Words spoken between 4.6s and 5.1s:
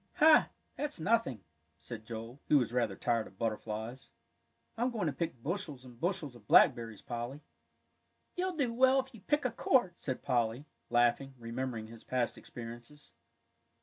"I'm going